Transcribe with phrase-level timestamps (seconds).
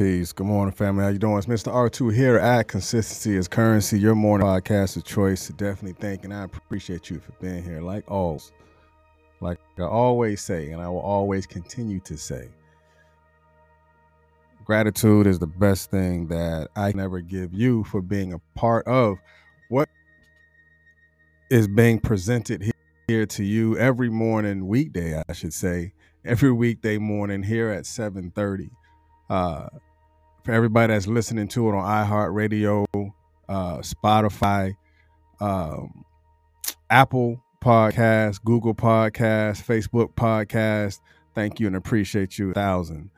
[0.00, 0.32] Peace.
[0.32, 1.04] Good morning, family.
[1.04, 1.36] How you doing?
[1.36, 1.70] It's Mr.
[1.70, 5.48] R2 here at Consistency is Currency, your morning podcast of choice.
[5.48, 7.82] Definitely thank and I appreciate you for being here.
[7.82, 8.50] Like always,
[9.42, 12.48] like I always say, and I will always continue to say,
[14.64, 18.86] gratitude is the best thing that I can ever give you for being a part
[18.86, 19.18] of
[19.68, 19.90] what
[21.50, 22.72] is being presented
[23.06, 25.92] here to you every morning, weekday, I should say,
[26.24, 28.70] every weekday morning here at 730
[29.30, 29.68] uh,
[30.50, 32.84] for everybody that's listening to it on iHeartRadio,
[33.48, 34.74] uh, Spotify,
[35.40, 36.04] um,
[36.90, 40.98] Apple Podcast, Google Podcast, Facebook Podcast.
[41.36, 43.10] Thank you and appreciate you a thousand.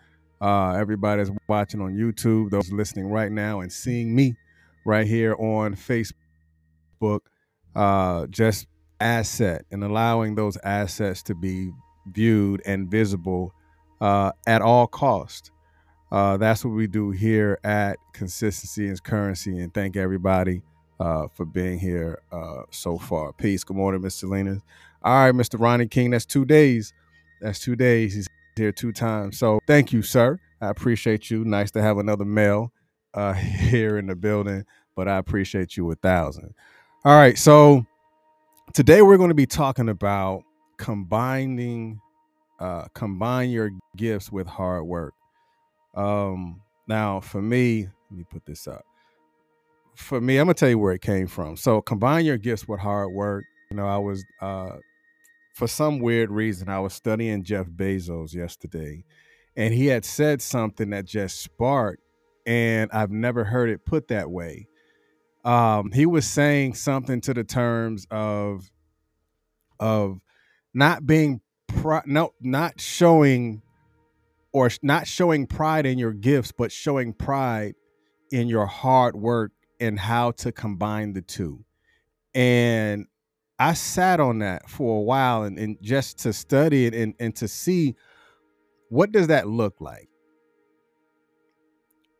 [0.42, 4.34] Uh, everybody that's watching on YouTube, those listening right now and seeing me
[4.84, 7.20] right here on Facebook,
[7.74, 8.66] uh, just
[9.00, 11.70] asset and allowing those assets to be
[12.08, 13.54] viewed and visible
[14.02, 15.51] uh, at all cost.
[16.12, 19.58] Uh, that's what we do here at Consistency is Currency.
[19.60, 20.60] And thank everybody
[21.00, 23.32] uh, for being here uh, so far.
[23.32, 23.64] Peace.
[23.64, 24.10] Good morning, Mr.
[24.12, 24.60] Salinas.
[25.02, 25.58] All right, Mr.
[25.58, 26.10] Ronnie King.
[26.10, 26.92] That's two days.
[27.40, 28.14] That's two days.
[28.14, 29.38] He's here two times.
[29.38, 30.38] So thank you, sir.
[30.60, 31.46] I appreciate you.
[31.46, 32.72] Nice to have another male
[33.14, 36.52] uh, here in the building, but I appreciate you a thousand.
[37.06, 37.38] All right.
[37.38, 37.86] So
[38.74, 40.42] today we're going to be talking about
[40.76, 42.02] combining,
[42.60, 45.14] uh, combine your gifts with hard work.
[45.94, 48.84] Um, now, for me, let me put this up.
[49.94, 51.56] For me, I'm gonna tell you where it came from.
[51.56, 53.44] So, combine your gifts with hard work.
[53.70, 54.76] You know, I was, uh,
[55.54, 59.04] for some weird reason, I was studying Jeff Bezos yesterday,
[59.56, 62.02] and he had said something that just sparked,
[62.46, 64.68] and I've never heard it put that way.
[65.44, 68.70] Um, he was saying something to the terms of,
[69.80, 70.20] of
[70.72, 73.62] not being, pro- no, not showing
[74.52, 77.74] or not showing pride in your gifts, but showing pride
[78.30, 81.64] in your hard work and how to combine the two.
[82.34, 83.06] And
[83.58, 87.34] I sat on that for a while and, and just to study it and, and
[87.36, 87.94] to see
[88.88, 90.08] what does that look like?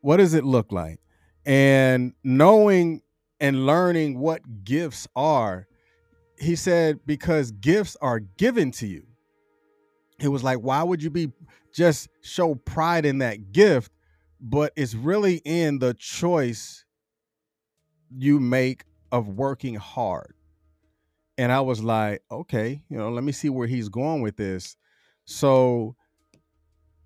[0.00, 1.00] What does it look like?
[1.44, 3.02] And knowing
[3.40, 5.66] and learning what gifts are,
[6.38, 9.06] he said, because gifts are given to you.
[10.22, 11.32] It was like, why would you be
[11.74, 13.92] just show pride in that gift,
[14.40, 16.84] but it's really in the choice
[18.10, 20.34] you make of working hard.
[21.38, 24.76] And I was like, okay, you know, let me see where he's going with this.
[25.24, 25.96] So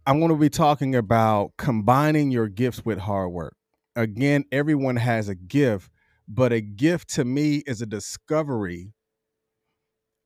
[0.07, 3.57] I'm going to be talking about combining your gifts with hard work.
[3.95, 5.91] Again, everyone has a gift,
[6.29, 8.93] but a gift to me is a discovery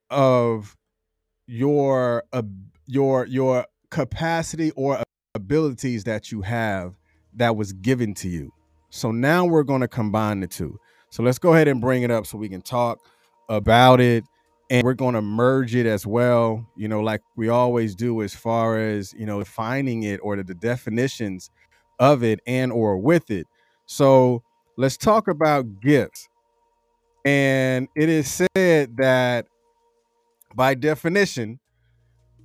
[0.08, 0.76] of
[1.46, 2.42] your uh,
[2.90, 5.02] your your capacity or
[5.34, 6.94] abilities that you have
[7.34, 8.52] that was given to you.
[8.90, 10.78] So now we're going to combine the two.
[11.10, 12.98] So let's go ahead and bring it up so we can talk
[13.48, 14.24] about it
[14.70, 18.34] and we're going to merge it as well, you know, like we always do as
[18.34, 21.50] far as, you know, defining it or the, the definitions
[21.98, 23.46] of it and or with it.
[23.86, 24.42] So
[24.76, 26.28] let's talk about gifts.
[27.24, 29.46] And it is said that
[30.54, 31.59] by definition,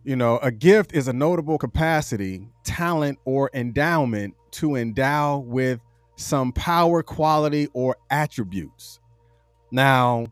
[0.05, 5.81] you know, a gift is a notable capacity, talent, or endowment to endow with
[6.16, 8.99] some power, quality, or attributes.
[9.71, 10.27] Now,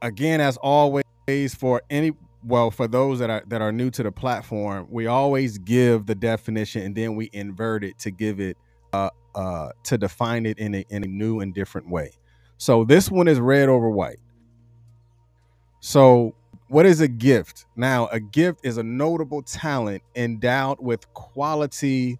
[0.00, 1.04] again, as always,
[1.58, 2.12] for any
[2.42, 6.14] well, for those that are that are new to the platform, we always give the
[6.14, 8.56] definition and then we invert it to give it
[8.92, 12.10] uh uh to define it in a in a new and different way.
[12.56, 14.20] So this one is red over white.
[15.80, 16.34] So
[16.68, 17.66] what is a gift?
[17.76, 22.18] Now, a gift is a notable talent endowed with quality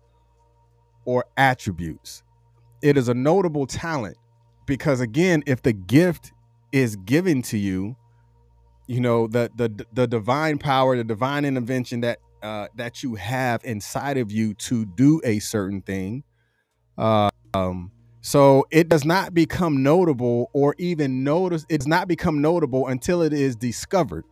[1.05, 2.23] or attributes.
[2.83, 4.17] It is a notable talent
[4.67, 6.33] because again, if the gift
[6.73, 7.97] is given to you,
[8.87, 13.65] you know, the the the divine power, the divine intervention that uh that you have
[13.65, 16.23] inside of you to do a certain thing,
[16.99, 17.91] uh, um
[18.21, 23.23] so it does not become notable or even notice it does not become notable until
[23.23, 24.25] it is discovered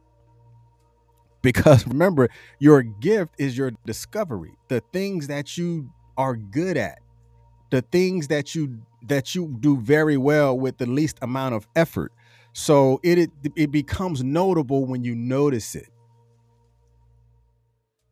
[1.45, 4.55] because remember your gift is your discovery.
[4.67, 6.99] The things that you are good at
[7.75, 12.13] the things that you that you do very well with the least amount of effort.
[12.53, 15.89] So it it, it becomes notable when you notice it.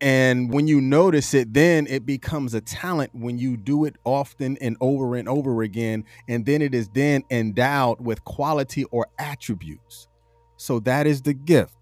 [0.00, 4.58] And when you notice it then it becomes a talent when you do it often
[4.60, 10.08] and over and over again and then it is then endowed with quality or attributes.
[10.56, 11.74] So that is the gift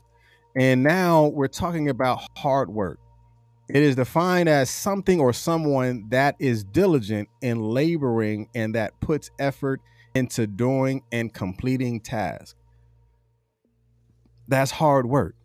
[0.56, 2.98] and now we're talking about hard work.
[3.68, 9.30] It is defined as something or someone that is diligent in laboring and that puts
[9.38, 9.80] effort
[10.14, 12.56] into doing and completing tasks.
[14.48, 15.36] That's hard work.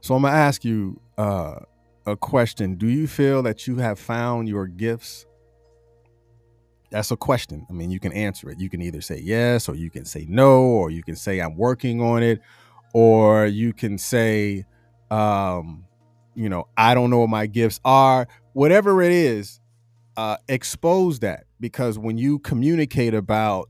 [0.00, 1.60] So I'm gonna ask you uh,
[2.06, 2.74] a question.
[2.74, 5.26] Do you feel that you have found your gifts?
[6.90, 7.64] That's a question.
[7.70, 8.58] I mean, you can answer it.
[8.58, 11.56] You can either say yes, or you can say no, or you can say I'm
[11.56, 12.40] working on it,
[12.92, 14.64] or you can say,
[15.10, 15.84] um,
[16.34, 18.26] you know, I don't know what my gifts are.
[18.52, 19.60] Whatever it is,
[20.16, 23.68] uh, expose that because when you communicate about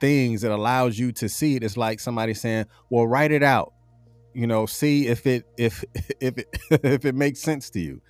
[0.00, 3.72] things that allows you to see it, it's like somebody saying, "Well, write it out."
[4.34, 5.84] You know, see if it if
[6.20, 8.00] if it if it makes sense to you,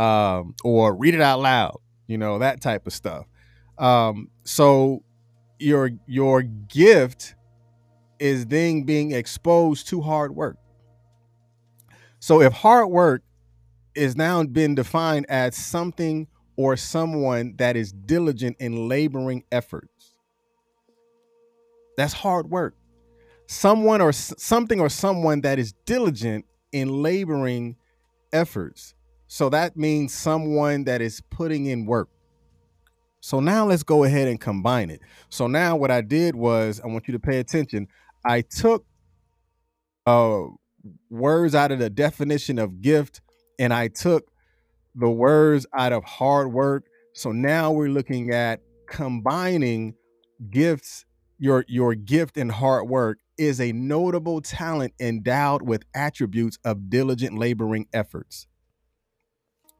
[0.00, 1.78] um, or read it out loud.
[2.06, 3.26] You know that type of stuff.
[3.78, 5.02] Um, so
[5.58, 7.34] your your gift
[8.18, 10.56] is then being exposed to hard work.
[12.20, 13.22] So if hard work
[13.94, 16.26] is now been defined as something
[16.56, 20.14] or someone that is diligent in laboring efforts,
[21.96, 22.74] that's hard work.
[23.46, 27.76] Someone or something or someone that is diligent in laboring
[28.32, 28.94] efforts.
[29.26, 32.08] So that means someone that is putting in work.
[33.20, 35.00] So now let's go ahead and combine it.
[35.30, 37.88] So now what I did was I want you to pay attention.
[38.24, 38.86] I took
[40.06, 40.42] uh
[41.10, 43.20] words out of the definition of gift
[43.58, 44.30] and I took
[44.94, 46.84] the words out of hard work.
[47.14, 49.94] So now we're looking at combining
[50.50, 51.04] gifts
[51.38, 57.36] your your gift and hard work is a notable talent endowed with attributes of diligent
[57.36, 58.46] laboring efforts.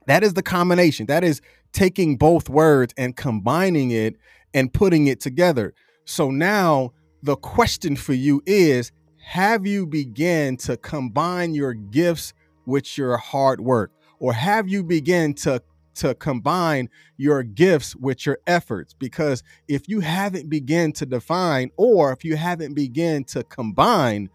[0.07, 1.07] That is the combination.
[1.07, 1.41] That is
[1.73, 4.17] taking both words and combining it
[4.53, 5.75] and putting it together.
[6.05, 6.93] So now
[7.25, 12.35] the question for you is have you begun to combine your gifts
[12.67, 15.61] with your hard work or have you begun to
[15.95, 22.13] to combine your gifts with your efforts because if you haven't begun to define or
[22.13, 24.29] if you haven't begun to combine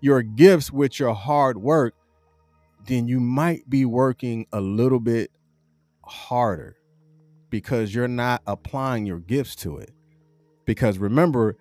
[0.00, 1.94] your gifts with your hard work
[2.86, 5.30] then you might be working a little bit
[6.04, 6.76] harder
[7.50, 9.92] because you're not applying your gifts to it.
[10.64, 11.56] Because remember,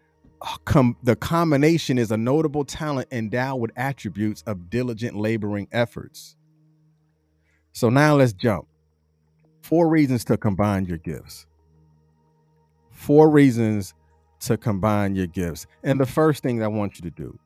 [0.65, 6.35] com- the combination is a notable talent endowed with attributes of diligent laboring efforts.
[7.73, 8.67] So now let's jump.
[9.61, 11.45] Four reasons to combine your gifts.
[12.91, 13.93] Four reasons
[14.41, 15.67] to combine your gifts.
[15.83, 17.39] And the first thing I want you to do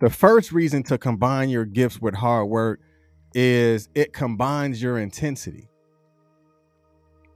[0.00, 2.80] the first reason to combine your gifts with hard work
[3.34, 5.68] is it combines your intensity.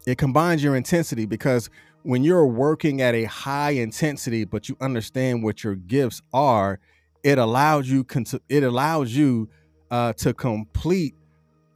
[0.07, 1.71] It combines your intensity because
[2.03, 6.81] when you're working at a high intensity, but you understand what your gifts are,
[7.23, 8.05] it allows you
[8.49, 9.49] it allows you
[9.91, 11.15] uh, to complete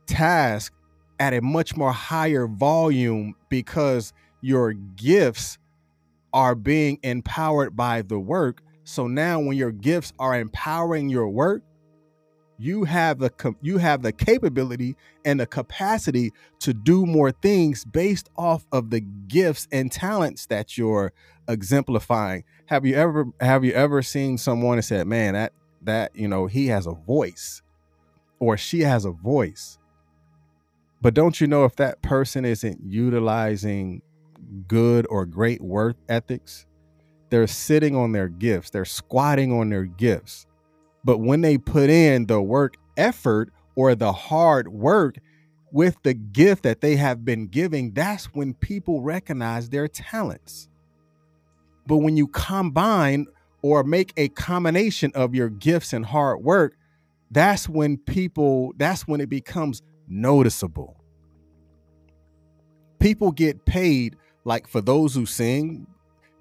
[0.07, 0.75] tasks
[1.19, 5.59] at a much more higher volume because your gifts
[6.33, 8.63] are being empowered by the work.
[8.85, 11.63] So now, when your gifts are empowering your work,
[12.59, 18.31] you have the you have the capability and the capacity to do more things based
[18.37, 21.13] off of the gifts and talents that you're
[21.49, 22.45] exemplifying.
[22.67, 26.47] Have you ever have you ever seen someone and said man that that you know
[26.47, 27.63] he has a voice
[28.39, 29.79] or she has a voice.
[31.01, 34.03] But don't you know if that person isn't utilizing
[34.69, 36.67] good or great work ethics
[37.31, 40.47] they're sitting on their gifts they're squatting on their gifts
[41.07, 45.15] but when they put in the work effort or the hard work
[45.71, 50.69] with the gift that they have been giving, that's when people recognize their talents.
[51.87, 53.27] But when you combine
[53.63, 56.77] or make a combination of your gifts and hard work,
[57.31, 60.97] that's when people, that's when it becomes noticeable.
[62.99, 65.87] People get paid, like for those who sing,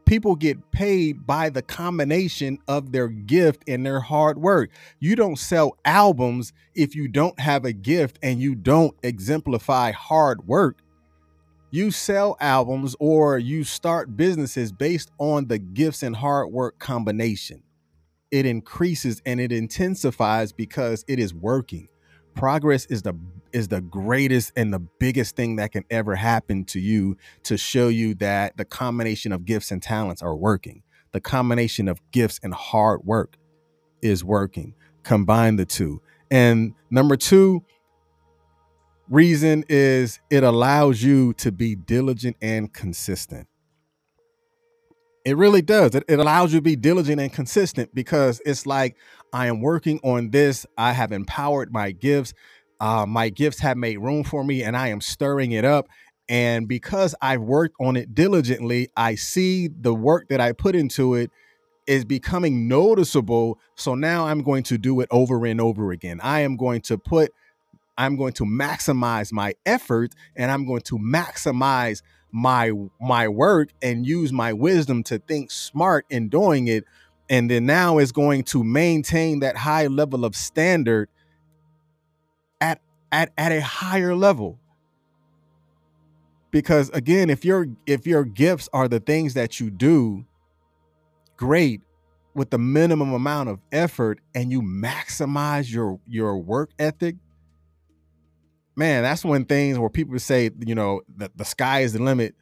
[0.05, 4.69] people get paid by the combination of their gift and their hard work.
[4.99, 10.47] You don't sell albums if you don't have a gift and you don't exemplify hard
[10.47, 10.79] work.
[11.71, 17.63] You sell albums or you start businesses based on the gifts and hard work combination.
[18.31, 21.87] It increases and it intensifies because it is working.
[22.33, 23.13] Progress is the
[23.55, 27.87] is the greatest and the biggest thing that can ever happen to you to show
[27.87, 30.83] you that the combination of gifts and talents are working.
[31.13, 33.37] The combination of gifts and hard work
[34.01, 34.75] is working.
[35.03, 36.01] Combine the two.
[36.29, 37.63] And number two
[39.09, 43.47] reason is it allows you to be diligent and consistent.
[45.23, 45.95] It really does.
[45.95, 48.97] It, it allows you to be diligent and consistent because it's like
[49.31, 50.65] I am working on this.
[50.77, 52.33] I have empowered my gifts
[52.79, 55.87] uh, my gifts have made room for me and I am stirring it up.
[56.27, 61.13] And because I've worked on it diligently, I see the work that I put into
[61.13, 61.29] it
[61.85, 63.59] is becoming noticeable.
[63.75, 66.19] So now I'm going to do it over and over again.
[66.23, 67.31] I am going to put,
[67.97, 72.01] I'm going to maximize my effort and I'm going to maximize
[72.31, 76.83] my my work and use my wisdom to think smart in doing it
[77.29, 81.07] and then now is going to maintain that high level of standard
[83.15, 84.59] at at a higher level.
[86.51, 90.25] Because again if your if your gifts are the things that you do
[91.37, 91.81] great
[92.33, 97.17] with the minimum amount of effort and you maximize your your work ethic
[98.77, 102.35] man that's when things where people say you know that the sky is the limit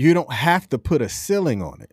[0.00, 1.92] you don't have to put a ceiling on it.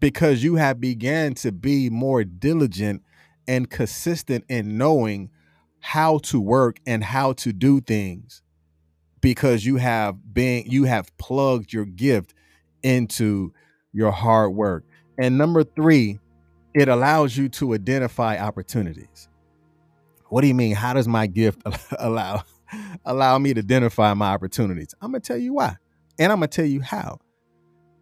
[0.00, 3.02] Because you have began to be more diligent
[3.48, 5.30] and consistent in knowing
[5.80, 8.42] how to work and how to do things
[9.20, 12.34] because you have been you have plugged your gift
[12.82, 13.52] into
[13.92, 14.84] your hard work.
[15.18, 16.18] And number 3,
[16.74, 19.28] it allows you to identify opportunities.
[20.28, 20.74] What do you mean?
[20.74, 21.62] How does my gift
[21.98, 22.44] allow
[23.04, 24.94] allow me to identify my opportunities?
[25.00, 25.76] I'm going to tell you why.
[26.18, 27.18] And I'm going to tell you how.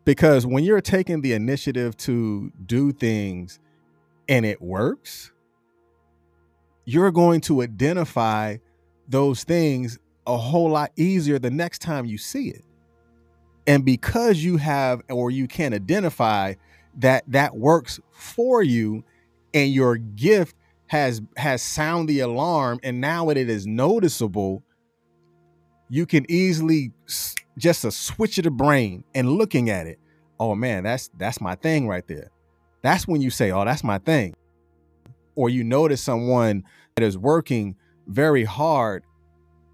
[0.05, 3.61] Because when you're taking the initiative to do things
[4.29, 5.33] and it works,
[6.89, 8.57] you're going to identify
[9.09, 12.65] those things a whole lot easier the next time you see it.
[13.67, 16.55] And because you have or you can identify
[16.97, 19.05] that that works for you
[19.53, 24.63] and your gift has has sound the alarm and now it is noticeable,
[25.91, 26.91] you can easily
[27.59, 29.99] just a switch of the brain and looking at it.
[30.41, 32.31] Oh man, that's that's my thing right there.
[32.81, 34.35] That's when you say, "Oh, that's my thing."
[35.39, 36.65] Or you notice someone
[36.97, 37.77] that is working
[38.09, 39.05] very hard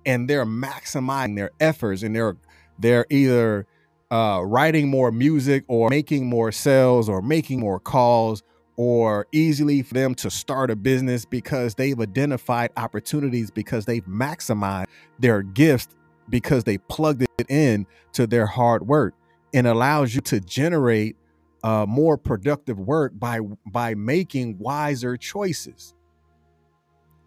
[0.05, 2.37] and they're maximizing their efforts and they're
[2.79, 3.67] they're either
[4.11, 8.43] uh, writing more music or making more sales or making more calls
[8.77, 14.85] or easily for them to start a business because they've identified opportunities because they've maximized
[15.19, 15.89] their gifts
[16.29, 19.15] because they plugged it in to their hard work.
[19.55, 21.17] And allows you to generate
[21.65, 25.95] uh, more productive work by by making wiser choices.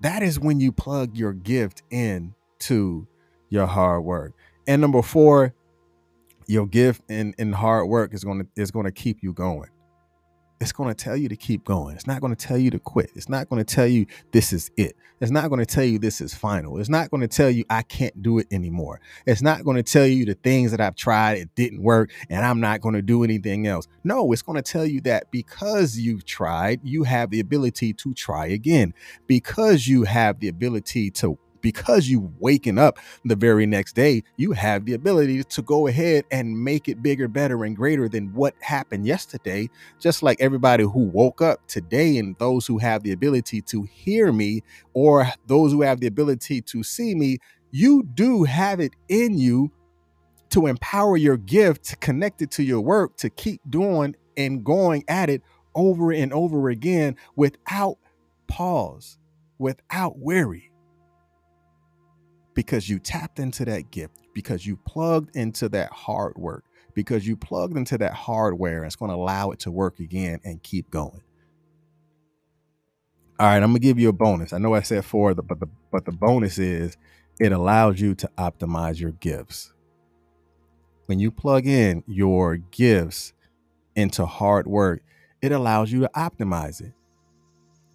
[0.02, 3.08] That is when you plug your gift in to
[3.50, 4.34] your hard work.
[4.68, 5.56] And number four
[6.46, 9.70] your gift and, and hard work is to is to keep you going
[10.60, 11.96] it's going to tell you to keep going.
[11.96, 13.12] It's not going to tell you to quit.
[13.16, 14.96] It's not going to tell you this is it.
[15.20, 16.78] It's not going to tell you this is final.
[16.80, 19.00] It's not going to tell you I can't do it anymore.
[19.26, 22.46] It's not going to tell you the things that I've tried, it didn't work, and
[22.46, 23.88] I'm not going to do anything else.
[24.04, 28.14] No, it's going to tell you that because you've tried, you have the ability to
[28.14, 28.94] try again.
[29.26, 34.52] Because you have the ability to because you waking up the very next day, you
[34.52, 38.54] have the ability to go ahead and make it bigger, better, and greater than what
[38.62, 39.70] happened yesterday.
[40.00, 44.32] Just like everybody who woke up today and those who have the ability to hear
[44.32, 47.38] me or those who have the ability to see me,
[47.72, 49.72] you do have it in you
[50.50, 55.04] to empower your gift, to connect it to your work, to keep doing and going
[55.08, 55.42] at it
[55.76, 57.98] over and over again without
[58.48, 59.18] pause,
[59.60, 60.72] without worry
[62.58, 66.64] because you tapped into that gift, because you plugged into that hard work,
[66.96, 68.84] because you plugged into that hardware.
[68.84, 71.22] It's going to allow it to work again and keep going.
[73.40, 74.54] All right, I'm gonna give you a bonus.
[74.54, 76.98] I know I said four, but the but the bonus is
[77.40, 79.72] it allows you to optimize your gifts.
[81.06, 83.34] When you plug in your gifts
[83.96, 85.04] into hard work,
[85.44, 86.94] it allows you to optimize it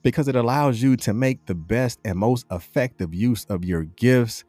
[0.02, 4.44] because it allows you to make the best and most effective use of your gifts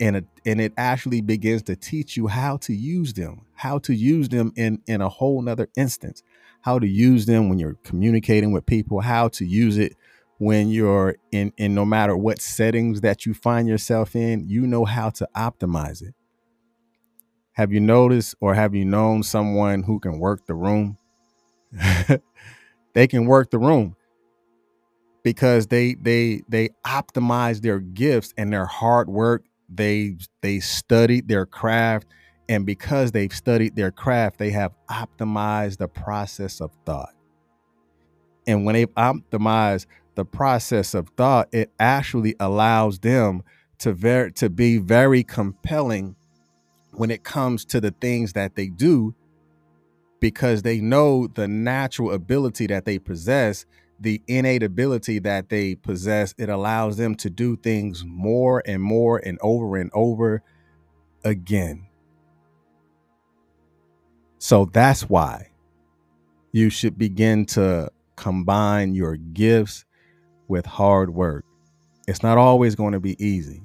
[0.00, 3.92] and it, and it actually begins to teach you how to use them how to
[3.92, 6.22] use them in in a whole nother instance.
[6.62, 9.94] How to use them when you're communicating with people how to use it
[10.38, 14.84] when you're in in no matter what settings that you find yourself in you know
[14.84, 16.14] how to optimize it.
[17.52, 20.98] Have you noticed or have you known someone who can work the room?
[22.94, 23.94] They can work the room
[25.22, 29.44] because they they they optimize their gifts and their hard work.
[29.68, 32.06] They they studied their craft
[32.48, 37.14] and because they've studied their craft they have optimized the process of thought.
[38.46, 43.42] And when they've optimized the process of thought it actually allows them
[43.78, 46.16] to ver- to be very compelling
[46.92, 49.14] when it comes to the things that they do
[50.20, 53.66] because they know the natural ability that they possess
[54.00, 59.18] the innate ability that they possess, it allows them to do things more and more
[59.18, 60.42] and over and over
[61.24, 61.86] again.
[64.38, 65.50] So that's why
[66.52, 69.84] you should begin to combine your gifts
[70.46, 71.44] with hard work.
[72.06, 73.62] It's not always going to be easy.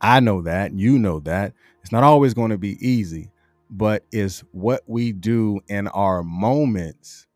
[0.00, 0.72] I know that.
[0.72, 1.52] You know that.
[1.82, 3.30] It's not always going to be easy,
[3.70, 7.26] but it's what we do in our moments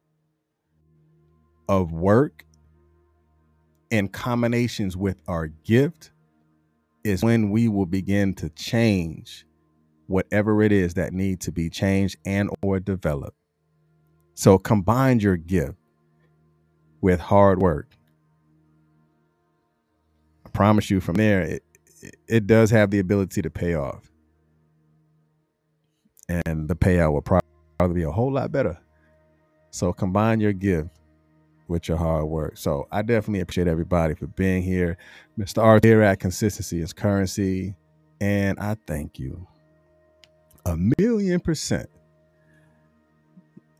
[1.68, 2.44] of work
[3.90, 6.10] in combinations with our gift
[7.04, 9.46] is when we will begin to change
[10.06, 13.36] whatever it is that needs to be changed and or developed.
[14.34, 15.78] So combine your gift
[17.00, 17.96] with hard work.
[20.44, 21.62] I promise you from there it,
[22.26, 24.10] it does have the ability to pay off.
[26.46, 28.78] And the payout will probably be a whole lot better.
[29.70, 30.88] So combine your gift
[31.68, 32.56] with your hard work.
[32.56, 34.96] So I definitely appreciate everybody for being here.
[35.38, 35.62] Mr.
[35.62, 37.74] R here at Consistency is Currency.
[38.20, 39.46] And I thank you
[40.64, 41.88] a million percent.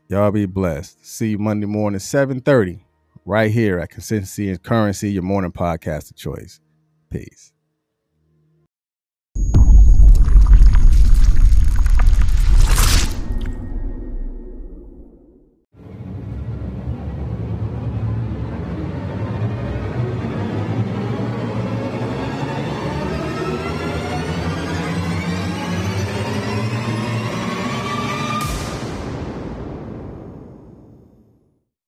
[0.07, 1.03] Y'all be blessed.
[1.03, 2.79] See you Monday morning, 7:30,
[3.25, 6.59] right here at Consistency and Currency, your morning podcast of choice.
[7.09, 7.54] Peace.